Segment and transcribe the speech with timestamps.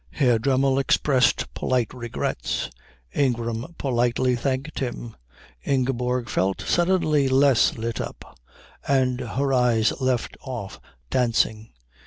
[0.09, 2.71] Herr Dremmel expressed polite regrets.
[3.13, 5.15] Ingram politely thanked him.
[5.63, 8.39] Ingeborg felt suddenly less lit up,
[8.87, 10.79] and her eyes left off
[11.11, 11.69] dancing.